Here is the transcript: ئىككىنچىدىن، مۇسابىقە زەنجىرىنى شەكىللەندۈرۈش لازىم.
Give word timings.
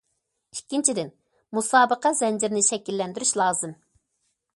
ئىككىنچىدىن، 0.55 1.11
مۇسابىقە 1.57 2.13
زەنجىرىنى 2.21 2.63
شەكىللەندۈرۈش 2.71 3.35
لازىم. 3.43 3.77